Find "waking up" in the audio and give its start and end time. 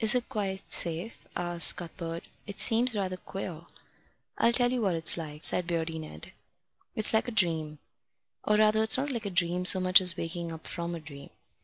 10.16-10.66